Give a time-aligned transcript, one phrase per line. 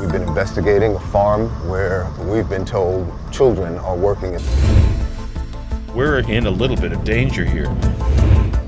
[0.00, 4.38] We've been investigating a farm where we've been told children are working.
[5.94, 7.68] We're in a little bit of danger here.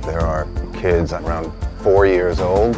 [0.03, 2.75] There are kids around four years old.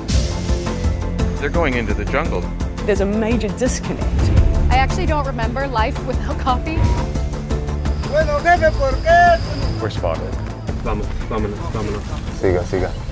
[1.41, 2.43] They're going into the jungle.
[2.87, 4.31] There's a major disconnect.
[4.71, 6.77] I actually don't remember life without coffee.
[9.83, 10.33] We're spotted.
[10.85, 12.03] Vamos, vámonos, vámonos.
[12.39, 13.10] Siga, siga.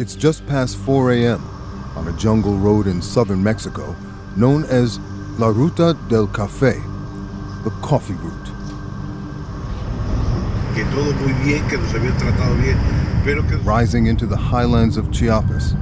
[0.00, 1.44] It's just past 4 a.m.
[1.94, 3.94] on a jungle road in southern Mexico
[4.34, 4.98] known as
[5.38, 6.72] La Ruta del Café,
[7.64, 8.46] the coffee route.
[10.74, 12.78] que todo muy bien, que nos habían tratado bien,
[13.24, 15.74] pero que Rising into the highlands of Chiapas,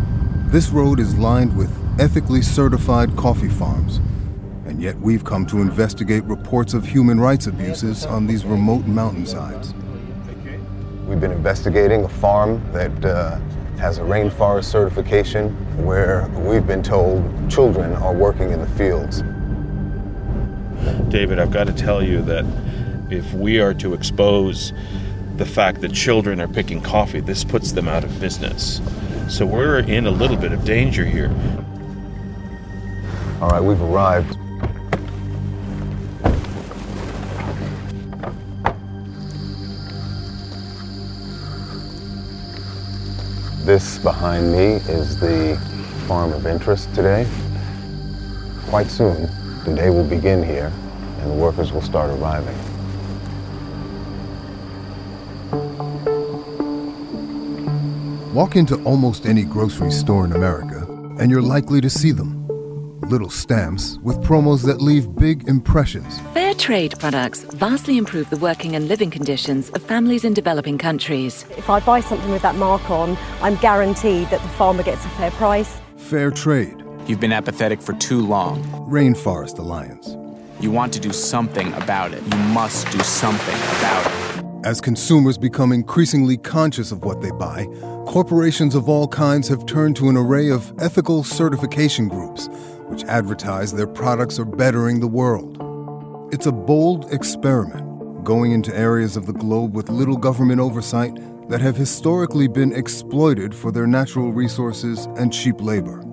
[0.51, 3.99] this road is lined with ethically certified coffee farms.
[4.67, 9.75] And yet we've come to investigate reports of human rights abuses on these remote mountainsides.
[11.07, 13.39] We've been investigating a farm that uh,
[13.79, 15.51] has a rainforest certification
[15.85, 19.23] where we've been told children are working in the fields.
[21.11, 22.45] David, I've got to tell you that
[23.11, 24.73] if we are to expose
[25.37, 28.81] the fact that children are picking coffee, this puts them out of business.
[29.29, 31.31] So we're in a little bit of danger here.
[33.41, 34.37] All right, we've arrived.
[43.79, 45.57] This behind me is the
[46.09, 47.29] farm of interest today.
[48.67, 49.31] Quite soon,
[49.65, 50.73] the day will begin here
[51.21, 52.59] and the workers will start arriving.
[58.35, 60.85] Walk into almost any grocery store in America,
[61.21, 62.38] and you're likely to see them.
[63.09, 66.21] Little stamps with promos that leave big impressions.
[66.35, 71.47] Fair trade products vastly improve the working and living conditions of families in developing countries.
[71.57, 75.09] If I buy something with that mark on, I'm guaranteed that the farmer gets a
[75.11, 75.79] fair price.
[75.97, 76.85] Fair trade.
[77.07, 78.63] You've been apathetic for too long.
[78.91, 80.15] Rainforest Alliance.
[80.61, 82.23] You want to do something about it.
[82.23, 84.45] You must do something about it.
[84.67, 87.65] As consumers become increasingly conscious of what they buy,
[88.07, 92.51] corporations of all kinds have turned to an array of ethical certification groups
[92.89, 95.57] which advertise their products are bettering the world.
[96.33, 101.17] It's a bold experiment, going into areas of the globe with little government oversight
[101.49, 106.05] that have historically been exploited for their natural resources and cheap labor.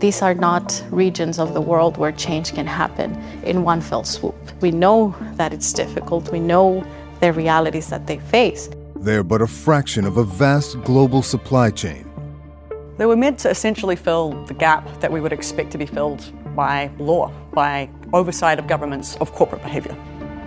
[0.00, 4.36] These are not regions of the world where change can happen in one fell swoop.
[4.60, 6.86] We know that it's difficult, we know
[7.20, 8.70] the realities that they face.
[8.96, 12.07] They're but a fraction of a vast global supply chain.
[12.98, 16.32] They were meant to essentially fill the gap that we would expect to be filled
[16.56, 19.96] by law, by oversight of governments of corporate behavior.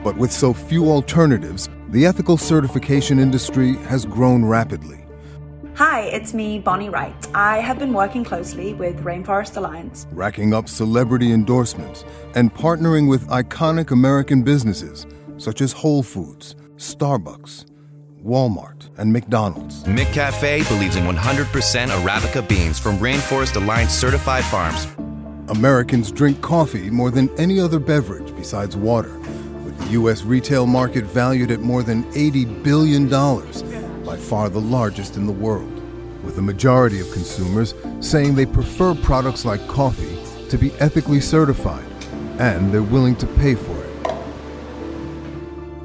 [0.04, 4.98] But with so few alternatives, the ethical certification industry has grown rapidly.
[5.76, 7.16] Hi, it's me, Bonnie Wright.
[7.34, 10.06] I have been working closely with Rainforest Alliance.
[10.12, 12.04] racking up celebrity endorsements
[12.36, 15.08] and partnering with iconic American businesses
[15.38, 17.66] such as Whole Foods, Starbucks,
[18.24, 19.84] Walmart, and McDonald's.
[19.84, 21.16] McCafe believes in 100%
[21.88, 24.88] Arabica beans from Rainforest Alliance certified farms.
[25.50, 29.18] Americans drink coffee more than any other beverage besides water,
[29.64, 30.24] with the U.S.
[30.24, 33.10] retail market valued at more than $80 billion,
[34.06, 35.74] by far the largest in the world,
[36.24, 40.18] with the majority of consumers saying they prefer products like coffee
[40.50, 41.86] to be ethically certified,
[42.40, 43.81] and they're willing to pay for it.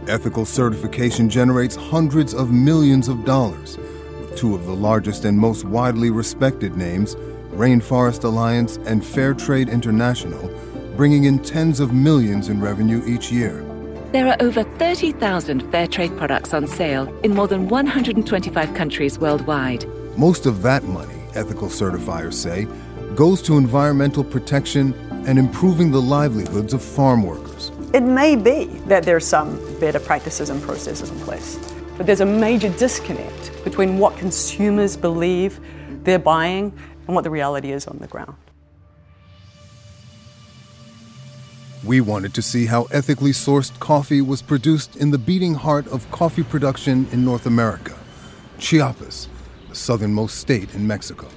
[0.08, 3.76] Ethical certification generates hundreds of millions of dollars,
[4.20, 7.16] with two of the largest and most widely respected names,
[7.50, 10.48] Rainforest Alliance and Fairtrade International,
[10.96, 13.64] bringing in tens of millions in revenue each year.
[14.12, 19.86] There are over 30,000 fair trade products on sale in more than 125 countries worldwide.
[20.16, 22.68] Most of that money, ethical certifiers say,
[23.16, 24.94] goes to environmental protection
[25.26, 27.72] and improving the livelihoods of farm workers.
[27.94, 31.58] It may be that there's some better practices and processes in place,
[31.96, 35.60] but there's a major disconnect between what consumers believe
[36.02, 36.72] they're buying
[37.06, 38.36] and what the reality is on the ground.
[41.84, 46.10] We wanted to see how ethically sourced coffee was produced in the beating heart of
[46.10, 47.96] coffee production in North America,
[48.58, 49.28] Chiapas,
[49.68, 51.28] the southernmost state in Mexico.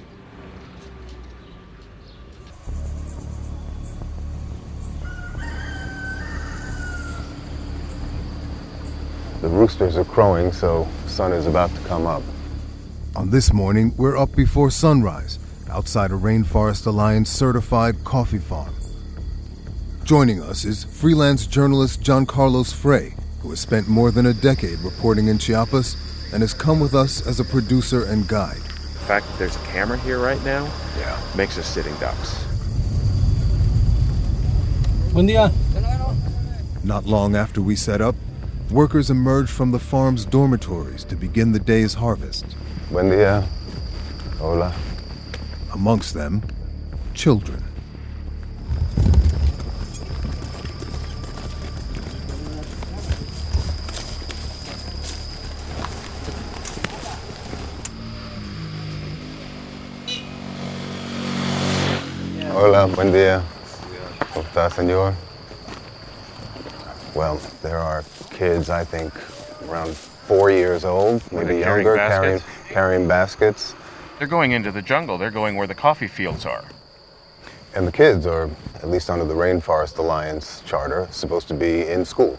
[9.80, 12.22] Roosters are crowing, so sun is about to come up.
[13.16, 15.38] On this morning, we're up before sunrise
[15.70, 18.74] outside a Rainforest Alliance certified coffee farm.
[20.04, 24.78] Joining us is freelance journalist John Carlos Frey, who has spent more than a decade
[24.80, 25.96] reporting in Chiapas
[26.32, 28.56] and has come with us as a producer and guide.
[28.56, 30.64] The fact that there's a camera here right now
[30.98, 31.20] yeah.
[31.36, 32.44] makes us sitting ducks.
[35.12, 35.52] Buen día.
[36.84, 38.14] Not long after we set up,
[38.70, 42.44] workers emerged from the farm's dormitories to begin the day's harvest.
[42.90, 43.44] Buen dia.
[44.38, 44.74] Hola.
[45.72, 46.42] Amongst them,
[47.14, 47.62] children.
[62.52, 63.42] Hola, buen día.
[64.34, 65.29] ¿Cómo está, señor?
[67.14, 69.12] Well, there are kids, I think,
[69.68, 72.44] around four years old, maybe carrying younger, baskets.
[72.44, 73.74] carrying, carrying baskets.
[74.18, 75.18] They're going into the jungle.
[75.18, 76.64] They're going where the coffee fields are.
[77.74, 82.04] And the kids are, at least under the Rainforest Alliance charter, supposed to be in
[82.04, 82.38] school,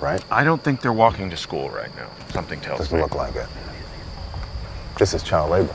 [0.00, 0.22] right?
[0.30, 2.08] I don't think they're walking to school right now.
[2.30, 3.02] Something tells Doesn't me.
[3.02, 3.46] look like it.
[4.98, 5.74] This is child labor.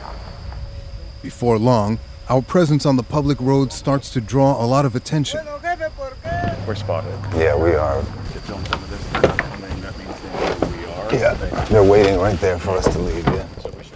[1.22, 1.98] Before long,
[2.28, 5.40] our presence on the public road starts to draw a lot of attention.
[6.66, 7.14] We're spotted.
[7.36, 8.04] Yeah, we are.
[11.12, 11.34] Yeah,
[11.70, 13.46] they're waiting right there for us to leave, yeah.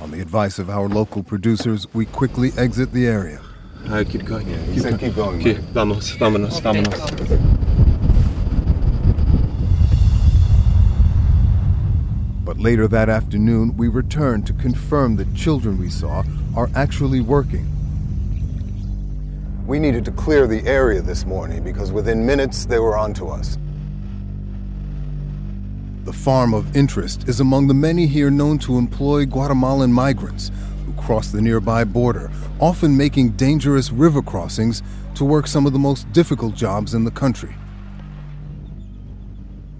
[0.00, 3.40] On the advice of our local producers, we quickly exit the area.
[3.88, 4.46] Uh, keep going.
[4.72, 5.62] He said keep going, Okay, man.
[5.72, 6.98] vamos, vámonos, vámonos.
[12.44, 16.24] But later that afternoon, we return to confirm the children we saw
[16.56, 17.68] are actually working.
[19.66, 23.58] We needed to clear the area this morning because within minutes they were onto us.
[26.04, 30.50] The farm of interest is among the many here known to employ Guatemalan migrants
[30.84, 32.28] who cross the nearby border,
[32.58, 34.82] often making dangerous river crossings
[35.14, 37.54] to work some of the most difficult jobs in the country.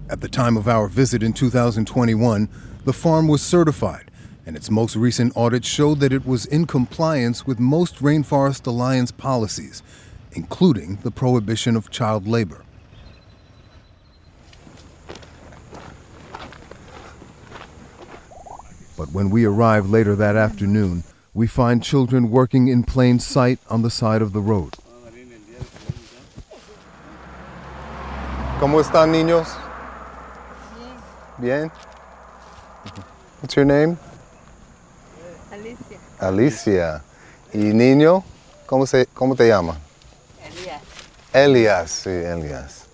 [0.09, 2.47] At the time of our visit in 2021,
[2.85, 4.09] the farm was certified,
[4.45, 9.11] and its most recent audit showed that it was in compliance with most Rainforest Alliance
[9.11, 9.83] policies,
[10.31, 12.63] including the prohibition of child labor.
[18.97, 21.03] But when we arrive later that afternoon,
[21.33, 24.75] we find children working in plain sight on the side of the road.
[28.59, 29.47] ¿Cómo están, niños?
[31.39, 31.69] Bien.
[33.41, 33.97] What's your name?
[35.51, 35.99] Alicia.
[36.21, 37.01] Alicia.
[37.53, 38.23] ¿Y niño?
[38.65, 39.77] ¿Cómo, se, cómo te llama?
[40.41, 40.81] Elias.
[41.33, 42.87] Elias, sí, Elias.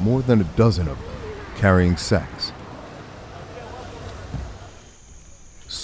[0.00, 1.14] More than a dozen of them
[1.56, 2.43] carrying sacks.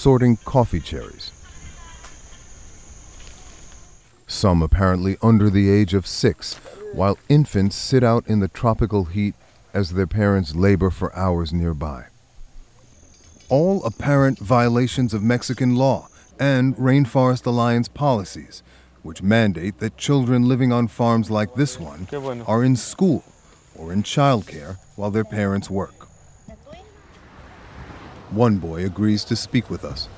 [0.00, 1.30] Sorting coffee cherries.
[4.26, 6.54] Some apparently under the age of six,
[6.94, 9.34] while infants sit out in the tropical heat
[9.74, 12.06] as their parents labor for hours nearby.
[13.50, 16.08] All apparent violations of Mexican law
[16.38, 18.62] and Rainforest Alliance policies,
[19.02, 22.08] which mandate that children living on farms like this one
[22.46, 23.22] are in school
[23.76, 25.99] or in childcare while their parents work.
[28.32, 30.08] One boy agrees to speak with us.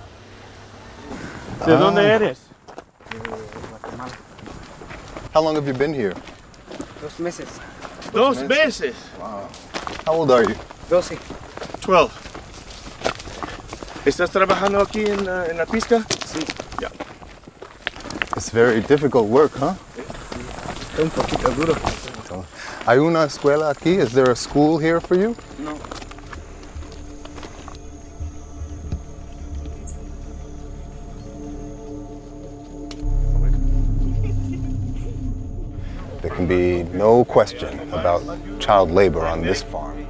[1.65, 2.15] ¿De dónde ah.
[2.17, 2.39] eres?
[5.33, 6.15] How long have you been here?
[7.01, 7.49] Dos meses.
[8.13, 8.95] Dos meses.
[9.19, 9.49] Wow.
[10.07, 10.55] How old are you?
[10.91, 11.17] Doce.
[11.81, 12.11] 12.
[14.05, 16.05] ¿Estás trabajando aquí en, la- en la pizca?
[16.27, 16.45] Sí.
[16.81, 16.91] Ya.
[18.37, 19.75] It's very difficult work, huh?
[20.91, 21.75] Está un poquito duro.
[22.87, 23.99] ¿Hay una escuela aquí?
[23.99, 25.37] Is there a school here for you?
[25.59, 25.79] No.
[36.53, 38.21] Be no question about
[38.61, 40.07] child labor on this farm.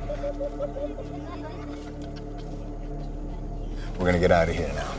[3.96, 4.92] We're gonna get out of here now.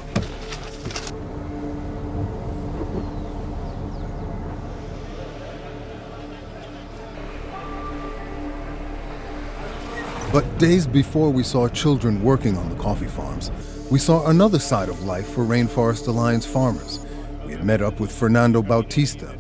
[10.32, 13.52] But days before we saw children working on the coffee farms,
[13.92, 17.06] we saw another side of life for Rainforest Alliance farmers.
[17.46, 19.36] We had met up with Fernando Bautista,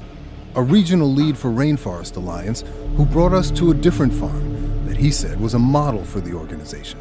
[0.55, 2.63] a regional lead for Rainforest Alliance,
[2.95, 6.33] who brought us to a different farm that he said was a model for the
[6.33, 6.99] organization.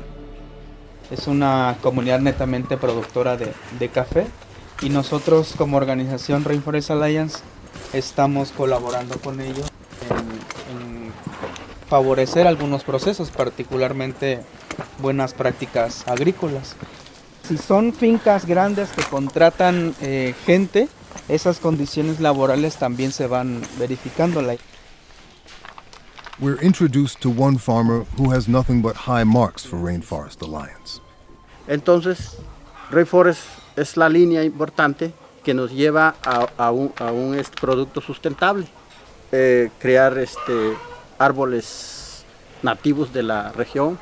[1.11, 4.27] Es una comunidad netamente productora de, de café
[4.81, 7.39] y nosotros como organización Rainforest Alliance
[7.93, 9.69] estamos colaborando con ellos
[10.09, 10.17] en,
[10.77, 11.13] en
[11.89, 14.41] favorecer algunos procesos, particularmente
[15.03, 16.75] buenas prácticas agrícolas.
[17.47, 20.89] Si son fincas grandes que contratan eh, gente,
[21.29, 24.43] esas condiciones laborales también se van verificando.
[26.39, 31.01] We're introduced to one farmer who has nothing but high marks for Rainforest Alliance.
[31.69, 32.37] Entonces,
[32.91, 33.43] Rainforest
[33.77, 35.13] es la línea importante
[35.45, 38.67] que nos lleva a, a un, a un este, producto sustentable.
[39.35, 40.75] Eh, crear este,
[41.19, 42.25] árboles
[42.63, 43.99] nativos de la región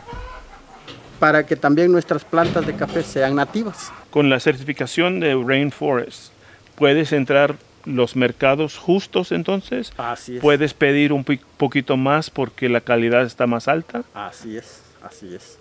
[1.21, 3.93] para que también nuestras plantas de café sean nativas.
[4.11, 6.33] Con la certificación de Rainforest,
[6.81, 9.93] ¿puedes entrar los mercados justos entonces?
[9.99, 10.41] Así es.
[10.41, 11.25] ¿Puedes pedir un
[11.59, 14.03] poquito más porque la calidad está más alta?
[14.15, 15.59] Así es, así es.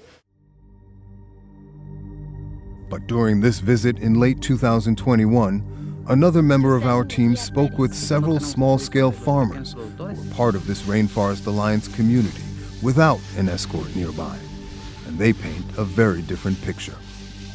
[2.90, 5.62] But during this visit in late 2021,
[6.08, 10.66] another member of our team spoke with several small scale farmers who were part of
[10.66, 12.42] this Rainforest Alliance community
[12.82, 14.38] without an escort nearby.
[15.06, 16.96] And they paint a very different picture.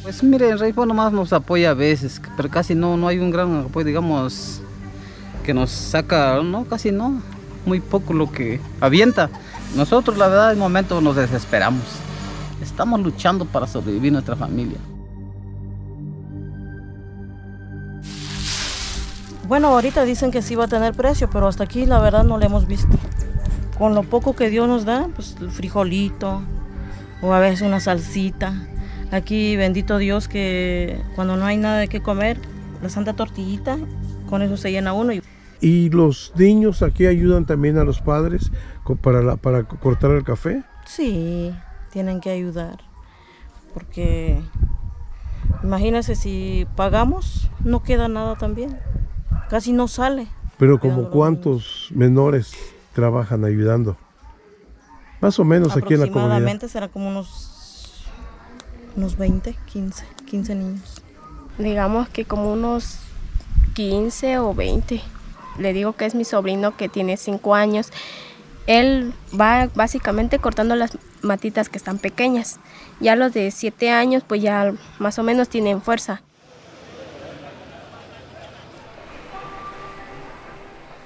[0.05, 3.31] Pues mire, el Rainforest nomás nos apoya a veces, pero casi no, no hay un
[3.31, 4.61] gran apoyo, digamos,
[5.43, 7.23] que nos saca, no, casi no,
[7.65, 9.31] muy poco lo que avienta.
[9.75, 11.81] Nosotros, la verdad, en momento nos desesperamos.
[12.61, 14.77] Estamos luchando para sobrevivir nuestra familia.
[19.47, 22.37] Bueno, ahorita dicen que sí va a tener precio, pero hasta aquí la verdad no
[22.37, 22.95] lo hemos visto.
[23.75, 26.43] Con lo poco que Dios nos da, pues frijolito
[27.23, 28.53] o a veces una salsita.
[29.11, 32.37] Aquí bendito Dios que cuando no hay nada de qué comer,
[32.81, 33.77] la santa tortillita,
[34.29, 35.13] con eso se llena uno.
[35.61, 38.51] ¿Y los niños aquí ayudan también a los padres
[39.01, 40.63] para, la, para cortar el café?
[40.85, 41.53] Sí,
[41.91, 42.79] tienen que ayudar.
[43.73, 44.41] Porque
[45.63, 48.77] imagínense si pagamos, no queda nada también
[49.49, 50.27] casi no sale.
[50.57, 52.53] Pero como cuántos menores
[52.93, 53.97] trabajan ayudando?
[55.21, 56.25] Más o menos aquí en la comunidad.
[56.25, 57.54] Aproximadamente será como unos,
[58.95, 61.01] unos 20, 15, 15 niños.
[61.57, 62.99] Digamos que como unos
[63.73, 65.01] 15 o 20.
[65.57, 67.91] Le digo que es mi sobrino que tiene 5 años.
[68.67, 72.59] Él va básicamente cortando las matitas que están pequeñas.
[72.99, 76.21] Ya los de 7 años pues ya más o menos tienen fuerza.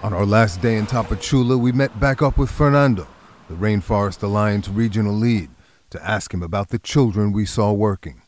[0.02, 3.06] On our last day in Tapachula, we met back up with Fernando,
[3.50, 5.50] the Rainforest Alliance regional lead,
[5.90, 8.22] to ask him about the children we saw working.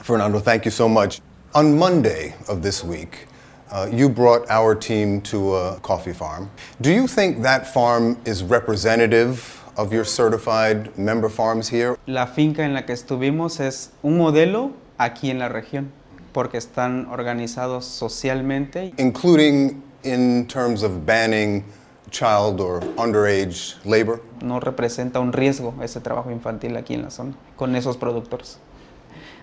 [0.00, 1.20] Fernando, thank you so much.
[1.54, 3.26] On Monday of this week,
[3.70, 6.50] uh, you brought our team to a coffee farm.
[6.80, 11.96] Do you think that farm is representative of your certified member farms here?
[12.06, 15.90] La finca en la que estuvimos es un modelo aquí en la región,
[16.32, 18.92] porque están organizados socialmente.
[18.98, 21.64] Including in terms of banning
[22.14, 24.20] child or underage labor?
[24.40, 28.58] No representa un riesgo ese trabajo infantil aquí en la zona con esos productores.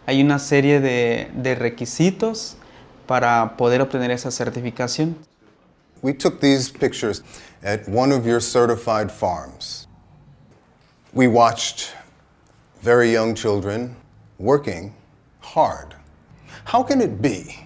[0.07, 2.55] Hay una serie de, de requisitos
[3.05, 5.15] para poder obtener esa certificación.
[6.01, 7.21] We took these pictures
[7.61, 9.87] at one of your certified farms.
[11.13, 11.93] We watched
[12.81, 13.95] very young children
[14.39, 14.95] working
[15.41, 15.93] hard.
[16.65, 17.59] How can it be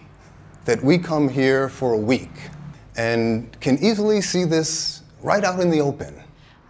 [0.65, 2.31] that we come here for a week
[2.97, 4.94] and can easily see this
[5.25, 6.15] right out in the open.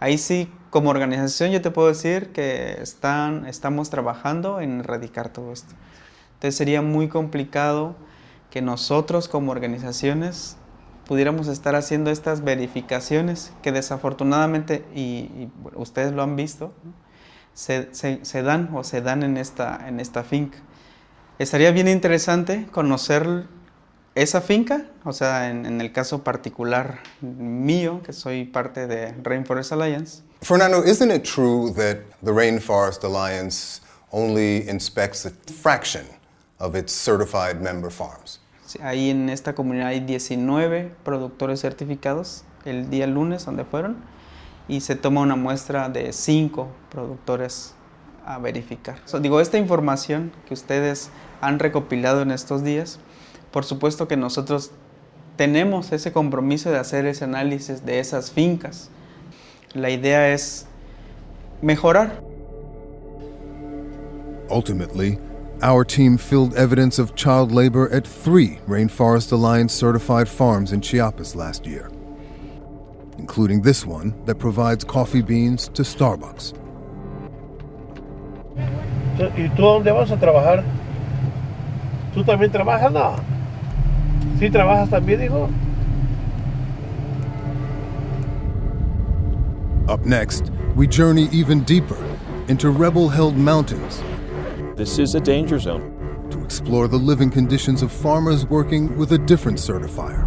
[0.00, 5.52] Ahí sí, como organización yo te puedo decir que están, estamos trabajando en erradicar todo
[5.52, 5.74] esto.
[6.34, 7.96] Entonces sería muy complicado
[8.50, 10.56] que nosotros como organizaciones
[11.06, 16.72] pudiéramos estar haciendo estas verificaciones que desafortunadamente, y, y ustedes lo han visto,
[17.54, 20.58] se, se, se, dan o se dan en esta, en esta finca.
[21.38, 23.46] Estaría bien interesante conocer
[24.16, 29.72] esa finca, o sea, en, en, el caso particular mío, que soy parte de Rainforest
[29.72, 30.22] Alliance.
[30.40, 35.30] Fernando, isn't it true that the Rainforest Alliance only inspects a
[35.62, 36.06] fraction
[36.58, 38.40] of its certified member farms?
[38.64, 43.96] Sí, ahí en esta comunidad hay 19 productores certificados el día lunes donde fueron
[44.66, 47.74] y se toma una muestra de 5 productores
[48.24, 48.98] a verificar.
[49.04, 52.98] So, digo, esta información que ustedes han recopilado en estos días
[53.50, 54.70] por supuesto que nosotros
[55.36, 58.90] tenemos ese compromiso de hacer ese análisis de esas fincas.
[59.74, 60.66] La idea es
[61.62, 62.22] mejorar.
[64.50, 65.18] Ultimately,
[65.62, 71.34] our team filled evidence of child labor at three Rainforest Alliance certified farms in Chiapas
[71.34, 71.90] last year,
[73.18, 76.54] including this one that provides coffee beans to Starbucks.
[79.36, 80.62] ¿Y tú dónde vas a trabajar?
[82.14, 82.92] ¿Tú también trabajas?
[82.92, 83.35] No.
[84.38, 85.48] ¿Sí trabajas también, hijo?
[89.88, 91.96] Up next, we journey even deeper
[92.48, 94.02] into rebel held mountains.
[94.76, 95.92] This is a danger zone.
[96.30, 100.24] To explore the living conditions of farmers working with a different certifier.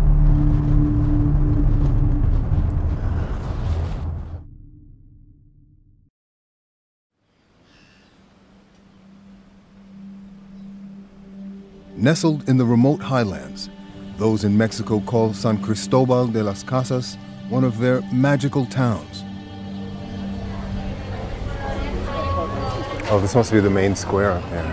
[11.95, 13.69] Nestled in the remote highlands,
[14.19, 19.23] those in Mexico call San Cristobal de las Casas one of their magical towns.
[23.11, 24.71] Oh, this must be the main square up there.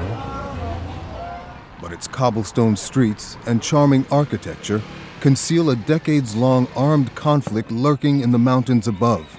[1.80, 4.82] But its cobblestone streets and charming architecture
[5.20, 9.38] conceal a decades long armed conflict lurking in the mountains above,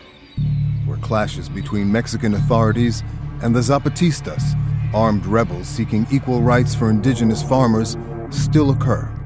[0.85, 3.03] where clashes between Mexican authorities
[3.43, 4.55] and the Zapatistas,
[4.93, 7.97] armed rebels seeking equal rights for indigenous farmers,
[8.29, 9.16] still occur.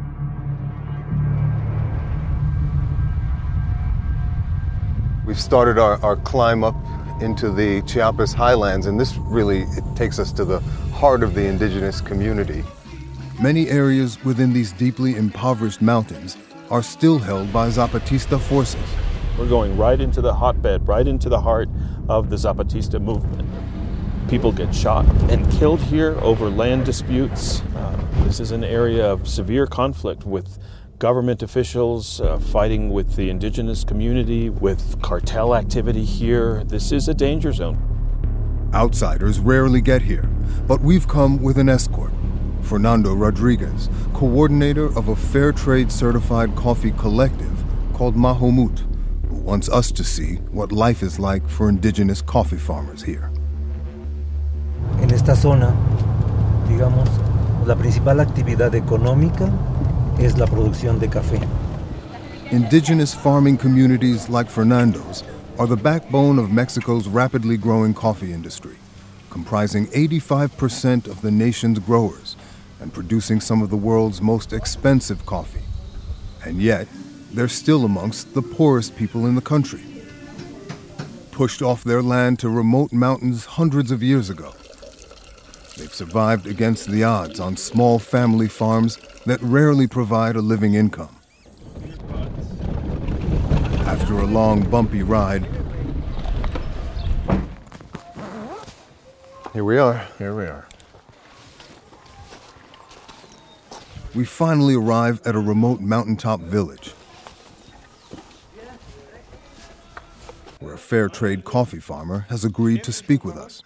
[5.32, 6.76] We've started our, our climb up
[7.22, 10.60] into the Chiapas highlands, and this really it takes us to the
[10.92, 12.66] heart of the indigenous community.
[13.42, 16.36] Many areas within these deeply impoverished mountains
[16.70, 18.84] are still held by Zapatista forces.
[19.40, 21.70] We're going right into the hotbed, right into the heart
[22.10, 23.50] of the Zapatista movement.
[24.30, 27.62] People get shot and killed here over land disputes.
[27.74, 30.60] Uh, this is an area of severe conflict with
[31.02, 36.64] government officials uh, fighting with the indigenous community, with cartel activity here.
[36.66, 37.80] This is a danger zone.
[38.76, 40.30] Outsiders rarely get here,
[40.68, 42.14] but we've come with an escort.
[42.62, 48.86] Fernando Rodriguez, coordinator of a fair trade certified coffee collective called Majomut,
[49.28, 53.32] who wants us to see what life is like for indigenous coffee farmers here.
[55.02, 55.76] En esta zona,
[56.68, 57.10] digamos,
[57.66, 59.52] la principal actividad económica
[60.24, 61.40] es la producción de café.
[62.52, 65.24] Indigenous farming communities like Fernando's
[65.58, 68.76] are the backbone of Mexico's rapidly growing coffee industry,
[69.32, 72.36] comprising 85% of the nation's growers
[72.80, 75.64] and producing some of the world's most expensive coffee.
[76.46, 76.88] And yet,
[77.34, 79.82] they're still amongst the poorest people in the country.
[81.32, 84.54] Pushed off their land to remote mountains hundreds of years ago,
[85.82, 91.16] they've survived against the odds on small family farms that rarely provide a living income.
[93.88, 95.48] After a long, bumpy ride,
[99.54, 100.08] Here we are.
[100.18, 100.66] Here we are.
[104.14, 106.90] we finally arrive at a remote mountaintop village
[110.60, 113.64] where a fair trade coffee farmer has agreed to speak with us.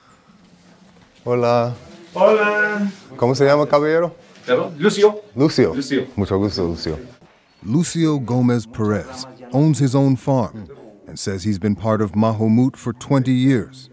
[1.24, 1.76] Hola.
[2.18, 2.90] Hola.
[3.18, 4.16] ¿Cómo se llama, caballero?
[4.78, 5.22] Lucio.
[5.36, 5.74] Lucio.
[5.74, 6.08] Lucio.
[6.16, 6.98] Mucho gusto, Lucio.
[7.62, 10.70] Lucio Gomez Perez owns his own farm
[11.08, 13.90] and says he's been part of Majomut for 20 years.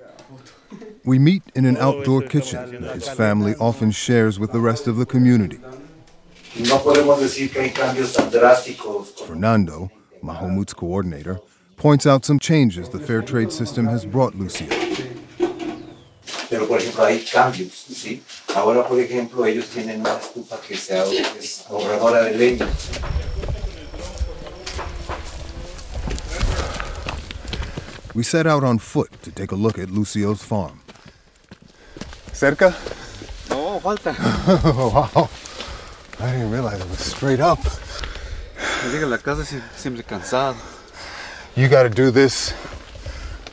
[1.05, 4.99] We meet in an outdoor kitchen that his family often shares with the rest of
[4.99, 5.59] the community.
[6.61, 9.19] No podemos decir que hay cambios tan drásticos.
[9.27, 9.91] Fernando,
[10.23, 11.41] Majomut's coordinator,
[11.77, 14.69] points out some changes the fair trade system has brought Lucio.
[16.53, 18.23] Pero, por ejemplo, hay cambios, ¿sí?
[18.55, 22.69] Ahora, por ejemplo, ellos tienen una estufa que se ahor- es ahorradora de leña.
[28.15, 30.81] We set out on foot to take a look at Lucio's farm.
[32.33, 32.75] Cerca?
[33.49, 34.13] No, falta.
[34.65, 35.31] wow.
[36.21, 37.59] I didn't realize it was straight up.
[38.91, 39.45] Llega la casa
[39.77, 40.57] siempre cansado.
[41.57, 42.53] You got to do this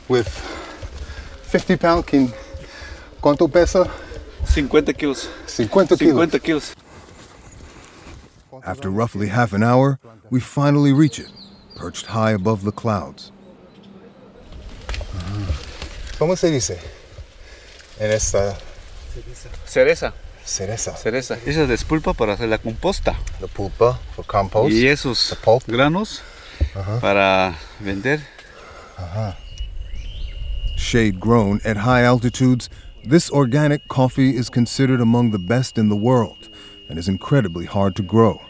[0.08, 0.28] with
[1.44, 2.32] 50 pound kin.
[3.20, 3.86] ¿Cuánto pesa?
[4.46, 5.28] 50 kilos.
[5.46, 6.12] 50 kilos.
[6.12, 6.74] 50 kilos.
[8.64, 9.98] After roughly half an hour,
[10.30, 11.30] we finally reach it,
[11.76, 13.32] perched high above the clouds.
[16.18, 16.78] ¿Cómo se dice?
[17.98, 18.56] En esta
[19.66, 20.12] Cereza.
[20.44, 20.96] cereza.
[20.96, 21.38] Cereza.
[21.46, 23.14] Esa es despulpa para hacer la composta.
[23.40, 24.72] The pulpa for compost.
[24.72, 26.22] Y esos granos
[27.00, 28.20] para vender.
[30.76, 32.70] Shade grown at high altitudes,
[33.04, 36.48] this organic coffee is considered among the best in the world
[36.88, 38.40] and is incredibly hard to grow.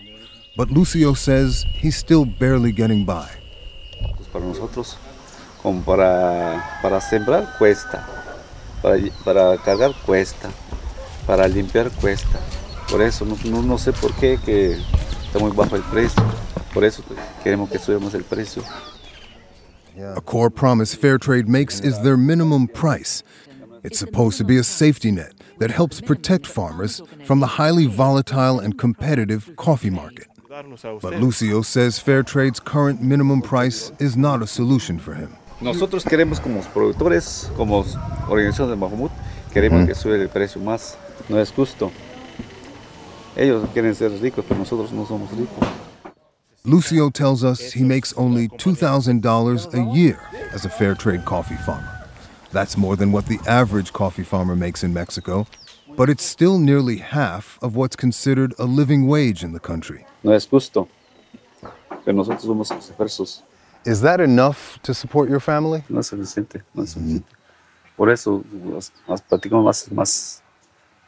[0.56, 3.30] But Lucio says he's still barely getting by.
[4.32, 4.96] Para nosotros,
[5.62, 8.06] como para, para sembrar cuesta,
[8.80, 10.50] para, para cargar cuesta,
[11.26, 12.38] para limpiar cuesta.
[12.88, 14.72] Por eso no, no, no sé por qué que
[15.26, 16.22] está muy bajo el precio.
[16.72, 17.02] Por eso
[17.42, 18.62] queremos que subamos el precio.
[20.16, 23.22] A core promise Fairtrade makes is their minimum price.
[23.82, 28.58] It's supposed to be a safety net that helps protect farmers from the highly volatile
[28.60, 30.26] and competitive coffee market.
[31.00, 35.30] But Lucio says Fairtrade's current minimum price is not a solution for him.
[35.60, 37.84] Nosotros queremos como productores, como
[38.28, 39.10] organización de Majomut,
[39.52, 39.86] queremos Mm.
[39.86, 40.96] que sube el precio más.
[41.28, 41.90] No es justo.
[43.36, 45.68] Ellos quieren ser ricos, pero nosotros no somos ricos.
[46.64, 50.18] Lucio tells us he makes only $2,000 a year
[50.52, 51.99] as a fair trade coffee farmer.
[52.52, 55.46] That's more than what the average coffee farmer makes in Mexico,
[55.96, 60.04] but it's still nearly half of what's considered a living wage in the country.
[60.24, 60.88] No es justo,
[62.04, 63.42] pero nosotros somos esfuerzos.
[63.86, 65.84] Is that enough to support your family?
[65.88, 67.22] No es suficiente, no es mm-hmm.
[67.22, 67.36] suficiente.
[67.96, 70.42] Por eso más, más platicamos más, más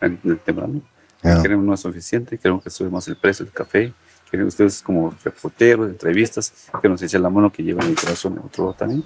[0.01, 0.81] en, en temprano.
[1.23, 1.43] Yeah.
[1.43, 3.93] Queremos no es suficiente, queremos que sube más el precio del café.
[4.31, 8.73] Queremos ustedes como reporteros, entrevistas, que nos echen la mano, que lleven el corazón otro
[8.73, 9.05] también.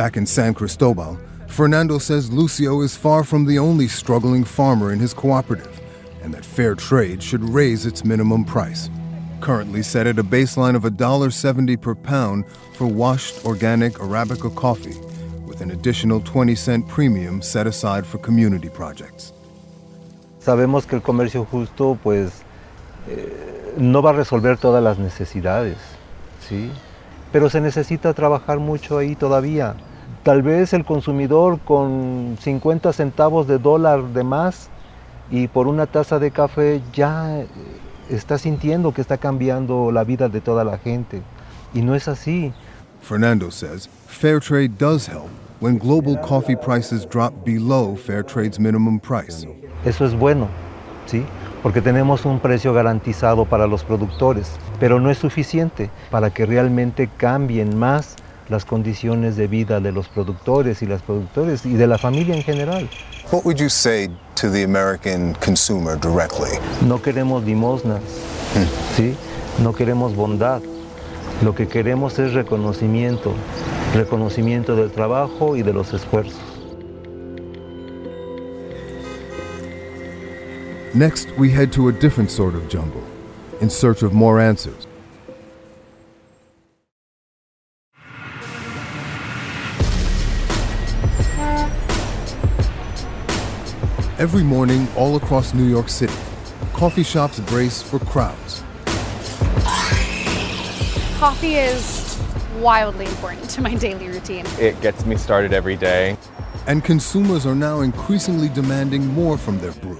[0.00, 4.98] Back in San Cristobal, Fernando says Lucio is far from the only struggling farmer in
[4.98, 5.78] his cooperative,
[6.22, 8.88] and that fair trade should raise its minimum price.
[9.42, 14.96] Currently set at a baseline of $1.70 per pound for washed organic Arabica coffee,
[15.46, 19.34] with an additional 20 cent premium set aside for community projects.
[20.40, 22.42] Sabemos que el comercio justo pues
[23.06, 25.76] eh, no va a resolver todas las necesidades,
[26.48, 26.70] ¿sí?
[27.32, 29.76] Pero se necesita trabajar mucho ahí todavía.
[30.22, 34.68] Tal vez el consumidor con 50 centavos de dólar de más
[35.30, 37.44] y por una taza de café ya
[38.10, 41.22] está sintiendo que está cambiando la vida de toda la gente.
[41.72, 42.52] Y no es así.
[43.00, 45.30] Fernando says fair trade does help
[45.60, 49.48] when global coffee prices drop below fair trade's minimum price.
[49.86, 50.48] Eso es bueno,
[51.06, 51.24] ¿sí?
[51.62, 57.08] Porque tenemos un precio garantizado para los productores, pero no es suficiente para que realmente
[57.16, 58.16] cambien más
[58.50, 62.42] las condiciones de vida de los productores y las productores y de la familia en
[62.42, 62.90] general.
[63.30, 66.58] What would you say to the American consumer directly?
[66.86, 68.02] No queremos limosnas,
[68.96, 69.14] ¿sí?
[69.62, 70.60] No queremos bondad.
[71.42, 73.32] Lo que queremos es reconocimiento,
[73.94, 76.40] reconocimiento del trabajo y de los esfuerzos.
[80.92, 83.02] Next, we head to a different sort of jungle
[83.60, 84.89] in search of more answers.
[94.20, 96.12] Every morning, all across New York City,
[96.74, 98.62] coffee shops brace for crowds.
[101.18, 102.20] Coffee is
[102.58, 104.44] wildly important to my daily routine.
[104.58, 106.18] It gets me started every day.
[106.66, 109.98] And consumers are now increasingly demanding more from their brew.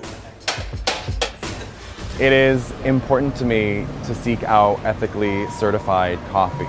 [2.21, 6.67] It is important to me to seek out ethically certified coffee.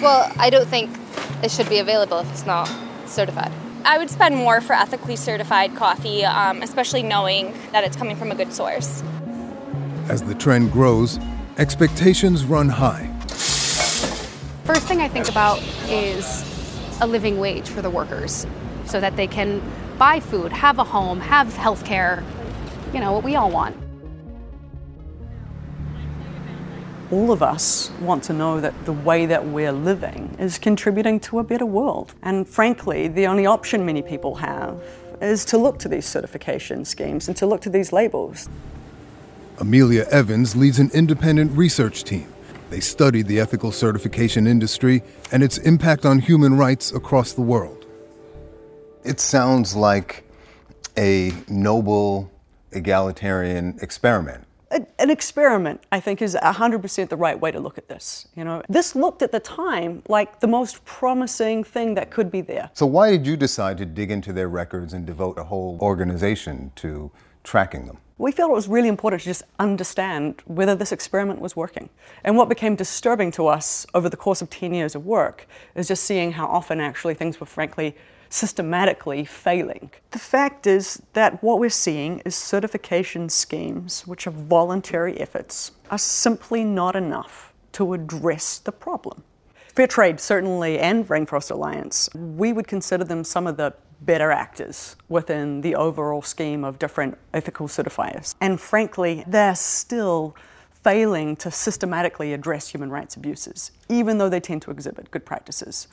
[0.00, 0.96] Well, I don't think
[1.42, 2.70] it should be available if it's not
[3.14, 3.52] certified.
[3.84, 8.30] I would spend more for ethically certified coffee, um, especially knowing that it's coming from
[8.30, 9.02] a good source.
[10.08, 11.18] As the trend grows,
[11.58, 13.10] expectations run high.
[14.64, 16.42] First thing I think about is
[17.00, 18.46] a living wage for the workers
[18.86, 19.62] so that they can
[19.98, 22.24] buy food, have a home, have health care,
[22.92, 23.76] you know, what we all want.
[27.10, 31.38] All of us want to know that the way that we're living is contributing to
[31.38, 32.14] a better world.
[32.22, 34.82] And frankly, the only option many people have
[35.20, 38.48] is to look to these certification schemes and to look to these labels.
[39.58, 42.32] Amelia Evans leads an independent research team.
[42.70, 47.86] They study the ethical certification industry and its impact on human rights across the world.
[49.04, 50.24] It sounds like
[50.96, 52.32] a noble
[52.72, 54.44] egalitarian experiment.
[54.74, 58.28] A- An experiment, I think, is 100% the right way to look at this.
[58.36, 62.40] You know, this looked at the time like the most promising thing that could be
[62.40, 62.70] there.
[62.74, 66.72] So, why did you decide to dig into their records and devote a whole organization
[66.76, 67.10] to
[67.44, 67.98] tracking them?
[68.18, 71.88] We felt it was really important to just understand whether this experiment was working.
[72.22, 75.88] And what became disturbing to us over the course of 10 years of work is
[75.88, 77.96] just seeing how often actually things were frankly
[78.34, 79.92] systematically failing.
[80.10, 85.98] The fact is that what we're seeing is certification schemes, which are voluntary efforts, are
[85.98, 89.22] simply not enough to address the problem.
[89.68, 94.96] Fair Trade, certainly, and Rainforest Alliance, we would consider them some of the better actors
[95.08, 98.34] within the overall scheme of different ethical certifiers.
[98.40, 100.34] And frankly, they're still
[100.82, 105.86] failing to systematically address human rights abuses, even though they tend to exhibit good practices.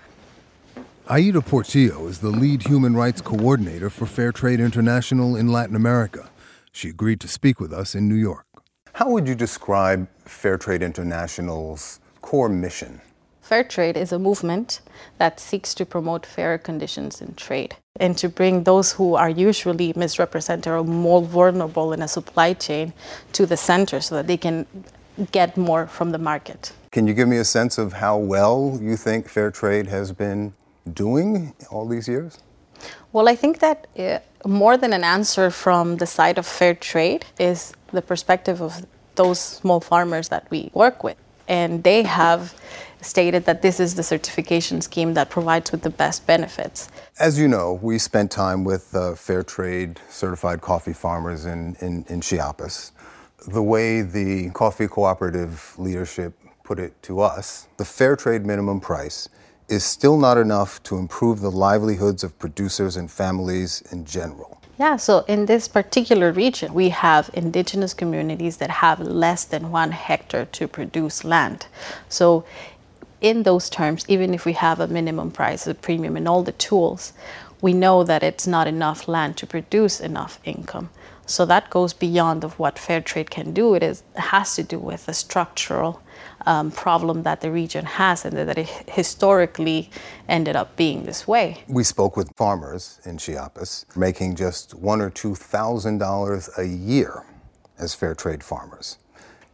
[1.10, 6.30] Aida Portillo is the lead human rights coordinator for Fair Trade International in Latin America.
[6.72, 8.46] She agreed to speak with us in New York.
[8.94, 13.02] How would you describe Fair Trade International's core mission?
[13.42, 14.80] Fair trade is a movement
[15.18, 19.92] that seeks to promote fairer conditions in trade and to bring those who are usually
[19.96, 22.94] misrepresented or more vulnerable in a supply chain
[23.34, 24.66] to the center so that they can
[25.32, 26.72] get more from the market.
[26.92, 30.54] Can you give me a sense of how well you think fair trade has been
[30.94, 32.40] doing all these years?
[33.14, 37.26] Well, I think that uh, more than an answer from the side of fair trade
[37.40, 41.18] is the perspective of those small farmers that we work with.
[41.48, 42.54] And they have
[43.02, 46.90] stated that this is the certification scheme that provides with the best benefits.
[47.20, 52.06] As you know, we spent time with uh, fair trade certified coffee farmers in, in,
[52.10, 52.92] in Chiapas.
[53.48, 59.28] The way the coffee cooperative leadership put it to us, the fair trade minimum price
[59.72, 64.62] is still not enough to improve the livelihoods of producers and families in general.
[64.78, 69.92] Yeah, so in this particular region, we have indigenous communities that have less than one
[69.92, 71.68] hectare to produce land.
[72.10, 72.44] So,
[73.22, 76.54] in those terms, even if we have a minimum price, a premium, and all the
[76.54, 77.14] tools,
[77.62, 80.90] we know that it's not enough land to produce enough income.
[81.28, 83.76] So that goes beyond of what fair trade can do.
[83.76, 86.02] It is has to do with the structural
[86.46, 89.90] um, problem that the region has and that it historically
[90.28, 91.64] ended up being this way.
[91.68, 97.24] We spoke with farmers in Chiapas making just one or two thousand dollars a year
[97.78, 98.98] as fair trade farmers.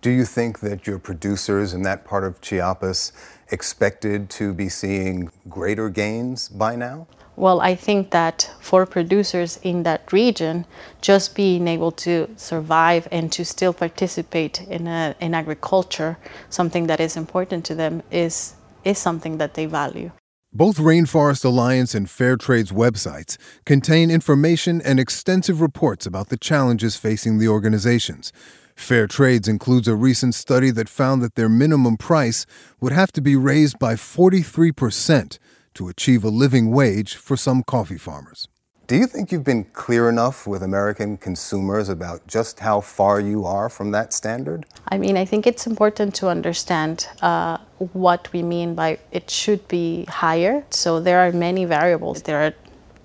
[0.01, 3.11] Do you think that your producers in that part of Chiapas
[3.49, 7.07] expected to be seeing greater gains by now?
[7.37, 10.65] Well, I think that for producers in that region,
[11.01, 16.17] just being able to survive and to still participate in, a, in agriculture,
[16.49, 20.09] something that is important to them, is, is something that they value.
[20.51, 27.37] Both Rainforest Alliance and Fairtrade's websites contain information and extensive reports about the challenges facing
[27.37, 28.33] the organizations.
[28.75, 32.47] Fairtrades includes a recent study that found that their minimum price
[32.81, 35.37] would have to be raised by 43 percent
[35.77, 38.47] to achieve a living wage for some coffee farmers.
[38.87, 43.45] Do you think you've been clear enough with American consumers about just how far you
[43.45, 44.65] are from that standard?
[44.87, 47.57] I mean, I think it's important to understand uh,
[47.91, 50.63] what we mean by it should be higher.
[50.69, 52.21] So there are many variables.
[52.21, 52.53] There are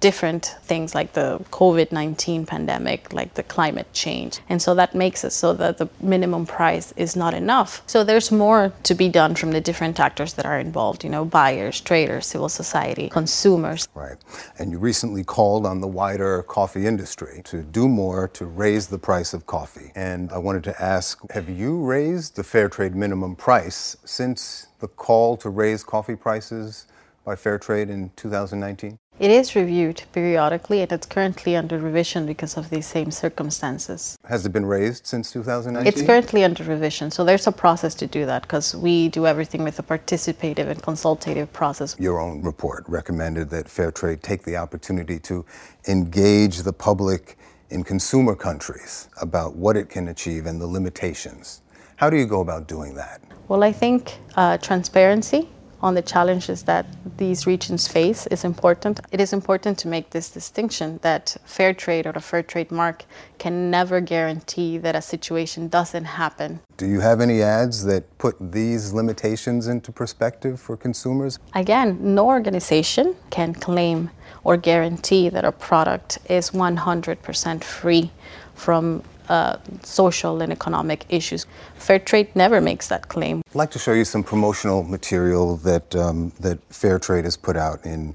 [0.03, 4.41] different things like the COVID 19 pandemic, like the climate change.
[4.49, 7.83] And so that makes it so that the minimum price is not enough.
[7.87, 11.25] So there's more to be done from the different actors that are involved, you know,
[11.25, 13.89] buyers, traders, civil society, consumers.
[13.95, 14.17] Right.
[14.59, 18.99] And you recently called on the wider coffee industry to do more to raise the
[18.99, 19.93] price of coffee.
[19.95, 24.89] And I wanted to ask have you raised the fair trade minimum price since the
[24.89, 26.87] call to raise coffee prices
[27.25, 28.99] by fair trade in 2019?
[29.23, 34.19] It is reviewed periodically and it's currently under revision because of these same circumstances.
[34.25, 35.87] Has it been raised since 2019?
[35.87, 39.63] It's currently under revision, so there's a process to do that because we do everything
[39.63, 41.95] with a participative and consultative process.
[42.01, 45.47] Your own report recommended that Fairtrade take the opportunity to
[45.87, 47.39] engage the public
[47.71, 51.63] in consumer countries about what it can achieve and the limitations.
[51.95, 53.21] How do you go about doing that?
[53.47, 55.49] Well, I think uh, transparency
[55.83, 59.01] on the challenges that these regions face is important.
[59.11, 63.05] It is important to make this distinction that fair trade or a fair trade mark
[63.39, 66.61] can never guarantee that a situation doesn't happen.
[66.77, 71.39] Do you have any ads that put these limitations into perspective for consumers?
[71.55, 74.11] Again, no organization can claim
[74.45, 78.11] or guarantee that a product is 100% free
[78.55, 81.47] from uh, social and economic issues.
[81.77, 83.41] Fair trade never makes that claim.
[83.49, 87.57] I'd like to show you some promotional material that, um, that Fair Trade has put
[87.57, 88.15] out in,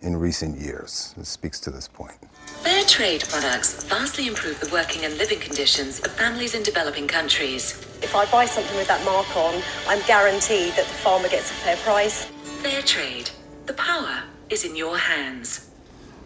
[0.00, 1.14] in recent years.
[1.16, 2.18] It speaks to this point.
[2.64, 7.80] Fair trade products vastly improve the working and living conditions of families in developing countries.
[8.02, 11.54] If I buy something with that mark on, I'm guaranteed that the farmer gets a
[11.54, 12.24] fair price.
[12.64, 13.30] Fair trade.
[13.66, 15.70] The power is in your hands.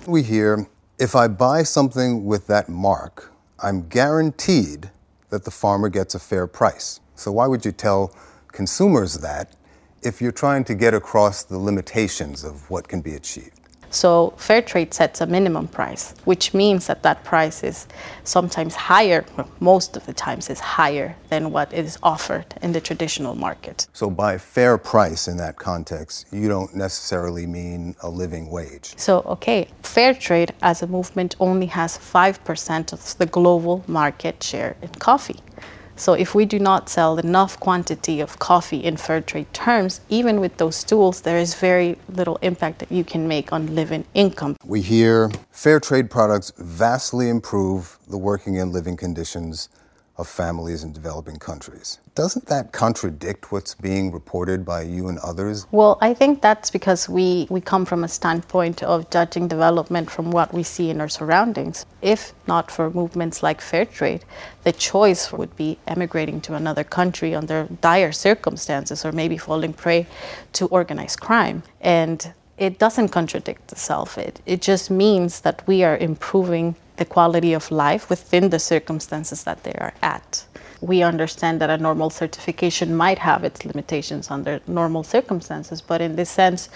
[0.07, 0.66] We hear
[0.98, 3.30] if I buy something with that mark,
[3.62, 4.90] I'm guaranteed
[5.29, 7.01] that the farmer gets a fair price.
[7.14, 8.14] So why would you tell
[8.53, 9.55] consumers that
[10.03, 13.60] if you're trying to get across the limitations of what can be achieved?
[13.90, 17.88] So fair trade sets a minimum price, which means that that price is
[18.24, 19.24] sometimes higher,
[19.59, 23.88] most of the times is higher than what is offered in the traditional market.
[23.92, 28.94] So by fair price in that context, you don't necessarily mean a living wage.
[28.96, 34.76] So okay, fair trade as a movement only has 5% of the global market share
[34.83, 35.40] in coffee.
[36.01, 40.41] So if we do not sell enough quantity of coffee in fair trade terms, even
[40.41, 44.57] with those tools, there is very little impact that you can make on living income.
[44.65, 49.69] We hear fair trade products vastly improve the working and living conditions
[50.21, 51.99] of families in developing countries.
[52.15, 55.67] Doesn't that contradict what's being reported by you and others?
[55.71, 60.31] Well, I think that's because we, we come from a standpoint of judging development from
[60.31, 61.87] what we see in our surroundings.
[62.03, 64.25] If not for movements like fair trade,
[64.65, 70.07] the choice would be emigrating to another country under dire circumstances or maybe falling prey
[70.53, 71.63] to organized crime.
[71.81, 74.19] And it doesn't contradict itself.
[74.19, 79.43] It, it just means that we are improving the quality of life within the circumstances
[79.45, 80.45] that they are at.
[80.83, 86.17] We understand that a normal certification might have its limitations under normal circumstances, but in
[86.17, 86.69] this sense,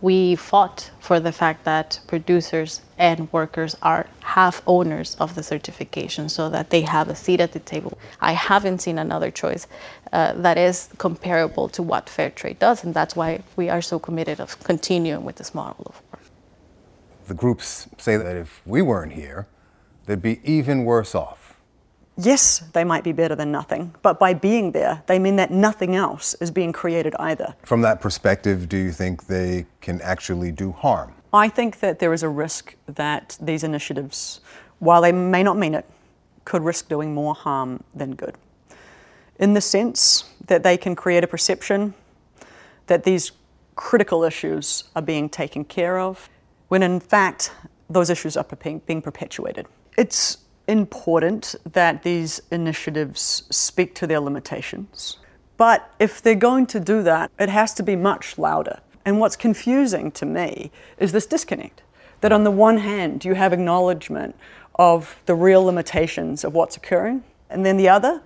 [0.00, 6.28] we fought for the fact that producers and workers are half owners of the certification
[6.28, 7.98] so that they have a seat at the table.
[8.20, 9.66] I haven't seen another choice
[10.12, 13.98] uh, that is comparable to what fair trade does, and that's why we are so
[13.98, 16.22] committed of continuing with this model of work.
[17.26, 19.46] The groups say that if we weren't here,
[20.12, 21.58] they'd be even worse off.
[22.18, 25.96] Yes, they might be better than nothing, but by being there, they mean that nothing
[25.96, 27.54] else is being created either.
[27.62, 31.14] From that perspective, do you think they can actually do harm?
[31.32, 34.42] I think that there is a risk that these initiatives,
[34.80, 35.86] while they may not mean it,
[36.44, 38.36] could risk doing more harm than good.
[39.38, 41.94] In the sense that they can create a perception
[42.88, 43.32] that these
[43.76, 46.28] critical issues are being taken care of,
[46.68, 47.52] when in fact
[47.88, 48.44] those issues are
[48.86, 49.66] being perpetuated.
[49.96, 55.18] It's important that these initiatives speak to their limitations.
[55.56, 58.80] But if they're going to do that, it has to be much louder.
[59.04, 61.82] And what's confusing to me is this disconnect
[62.20, 64.34] that on the one hand, you have acknowledgement
[64.76, 68.22] of the real limitations of what's occurring, and then the other,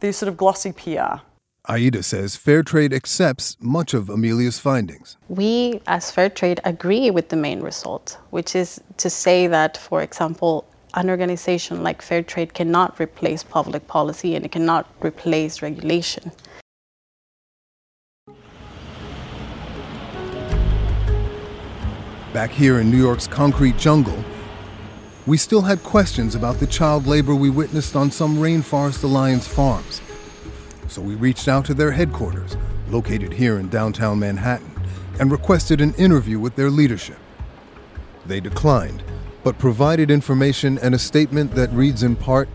[0.00, 1.22] these sort of glossy PR.
[1.70, 5.16] Aida says Fairtrade accepts much of Amelia's findings.
[5.28, 10.67] We, as Fairtrade, agree with the main result, which is to say that, for example,
[10.94, 16.32] an organization like Fairtrade cannot replace public policy and it cannot replace regulation.
[22.32, 24.24] Back here in New York's concrete jungle,
[25.26, 30.00] we still had questions about the child labor we witnessed on some Rainforest Alliance farms.
[30.88, 32.56] So we reached out to their headquarters,
[32.88, 34.70] located here in downtown Manhattan,
[35.20, 37.18] and requested an interview with their leadership.
[38.24, 39.02] They declined,
[39.42, 42.48] but provided information and a statement that reads in part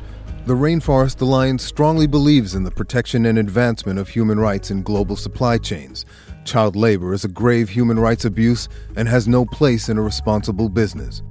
[0.45, 5.15] The Rainforest Alliance strongly believes in the protection and advancement of human rights in global
[5.15, 6.05] supply chains.
[6.45, 10.69] Child labor is a grave human rights abuse and has no place in a responsible
[10.69, 11.21] business.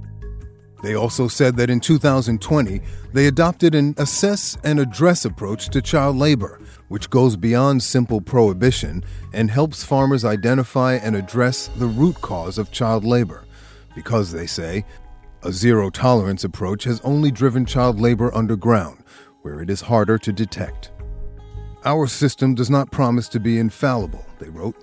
[0.83, 2.81] They also said that in 2020,
[3.13, 9.01] they adopted an assess and address approach to child labor, which goes beyond simple prohibition
[9.31, 13.45] and helps farmers identify and address the root cause of child labor.
[13.95, 14.83] Because, they say,
[15.43, 19.03] a zero tolerance approach has only driven child labor underground,
[19.41, 20.91] where it is harder to detect.
[21.85, 24.75] Our system does not promise to be infallible, they wrote.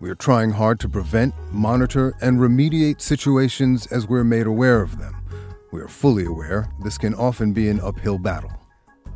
[0.00, 4.98] We are trying hard to prevent, monitor, and remediate situations as we're made aware of
[4.98, 5.14] them.
[5.70, 8.50] We are fully aware this can often be an uphill battle.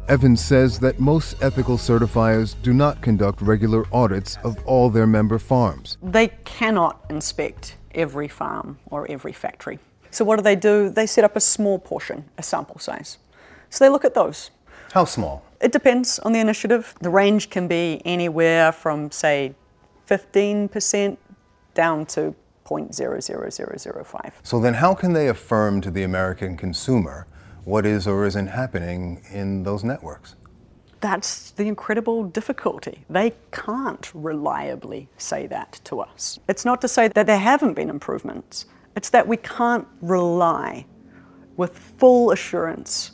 [0.09, 5.39] Evans says that most ethical certifiers do not conduct regular audits of all their member
[5.39, 5.99] farms.
[6.03, 9.79] They cannot inspect every farm or every factory.
[10.13, 10.91] So what do they do?
[10.91, 13.19] They set up a small portion, a sample size.
[13.71, 14.51] So they look at those.
[14.93, 15.43] How small?
[15.61, 16.95] It depends on the initiative.
[17.01, 19.55] The range can be anywhere from, say,
[20.07, 21.17] 15%
[21.73, 22.35] down to
[22.67, 24.33] 0.00005.
[24.43, 27.27] So then, how can they affirm to the American consumer
[27.65, 30.37] what is or isn't happening in those networks?
[31.01, 33.05] That's the incredible difficulty.
[33.09, 36.39] They can't reliably say that to us.
[36.49, 40.87] It's not to say that there haven't been improvements, it's that we can't rely
[41.57, 43.13] with full assurance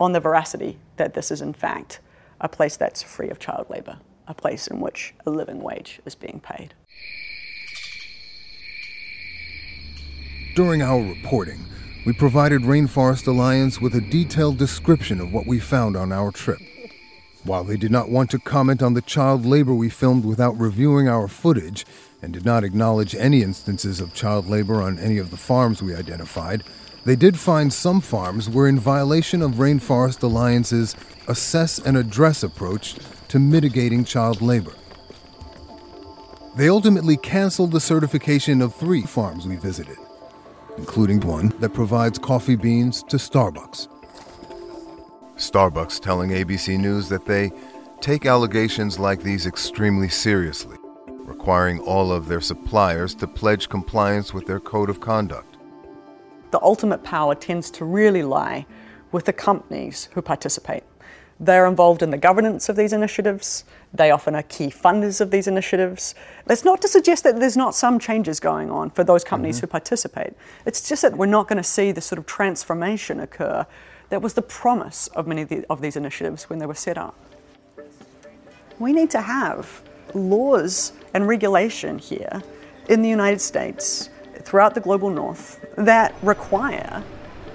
[0.00, 2.00] on the veracity that this is, in fact,
[2.40, 6.14] a place that's free of child labour, a place in which a living wage is
[6.14, 6.74] being paid.
[10.54, 11.64] During our reporting,
[12.06, 16.60] we provided Rainforest Alliance with a detailed description of what we found on our trip.
[17.46, 21.08] While they did not want to comment on the child labor we filmed without reviewing
[21.08, 21.86] our footage,
[22.20, 25.94] and did not acknowledge any instances of child labor on any of the farms we
[25.94, 26.64] identified,
[27.04, 30.96] they did find some farms were in violation of Rainforest Alliance's
[31.28, 32.96] assess and address approach
[33.28, 34.74] to mitigating child labor.
[36.56, 39.98] They ultimately canceled the certification of three farms we visited,
[40.78, 43.95] including one that provides coffee beans to Starbucks.
[45.36, 47.52] Starbucks telling ABC News that they
[48.00, 50.78] take allegations like these extremely seriously
[51.08, 55.56] requiring all of their suppliers to pledge compliance with their code of conduct.
[56.52, 58.64] The ultimate power tends to really lie
[59.12, 60.84] with the companies who participate.
[61.38, 63.64] They're involved in the governance of these initiatives.
[63.92, 66.14] They often are key funders of these initiatives.
[66.46, 69.66] That's not to suggest that there's not some changes going on for those companies mm-hmm.
[69.66, 70.32] who participate.
[70.64, 73.66] It's just that we're not going to see the sort of transformation occur
[74.08, 76.98] that was the promise of many of, the, of these initiatives when they were set
[76.98, 77.14] up.
[78.78, 79.82] We need to have
[80.14, 82.42] laws and regulation here
[82.88, 84.10] in the United States
[84.42, 87.02] throughout the global north that require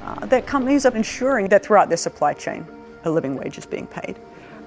[0.02, 2.66] uh, that companies are ensuring that throughout their supply chain
[3.06, 4.18] a living wage is being paid.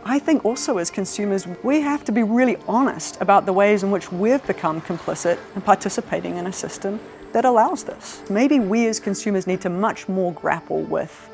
[0.05, 3.91] I think also as consumers, we have to be really honest about the ways in
[3.91, 7.01] which we've become complicit in participating in a system
[7.33, 8.23] that allows this.
[8.31, 11.31] Maybe we as consumers need to much more grapple with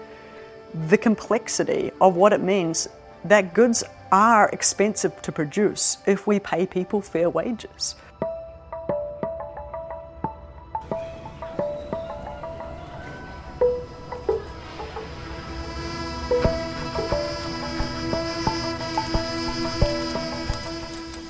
[0.74, 2.88] the complexity of what it means
[3.24, 7.96] that goods are expensive to produce if we pay people fair wages.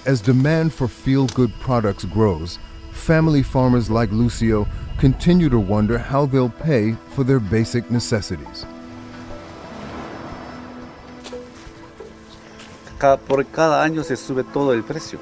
[0.06, 2.58] As demand for feel good products grows,
[2.90, 4.66] family farmers like Lucio
[4.98, 8.66] continue to wonder how they'll pay for their basic necessities.
[13.00, 15.18] Cada, por cada año se sube todo el precio.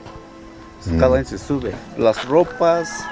[0.98, 1.72] Cada año se sube.
[1.96, 3.04] Las ropas,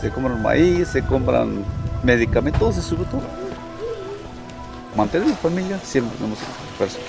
[0.00, 1.64] se compran maíz, se compran
[2.02, 3.22] medicamentos, todo se sube todo.
[4.96, 6.40] Mantener la familia siempre tenemos
[6.72, 7.00] esfuerzos.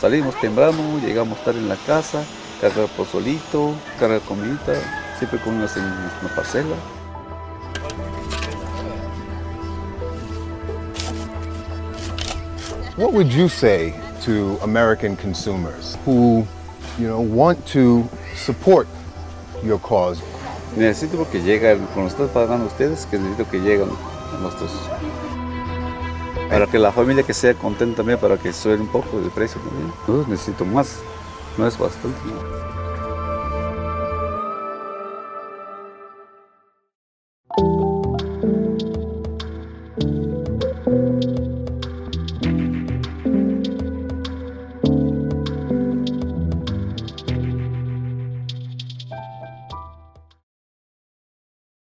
[0.00, 2.22] Salimos temprano, llegamos tarde en la casa,
[2.60, 4.56] cargar pozolito, cargar comida,
[5.18, 6.76] siempre unas en una parcela.
[12.96, 16.44] What would you say to American consumers who,
[16.98, 18.88] you know, want to support
[19.64, 20.20] your cause?
[20.76, 24.72] Necesito que lleguen, cuando están pagando ustedes, que necesito que lleguen a nuestros...
[26.50, 29.60] Para que la familia que sea contenta también, para que suene un poco el precio
[29.60, 30.28] también.
[30.28, 30.98] Necesito más,
[31.56, 32.18] no es bastante.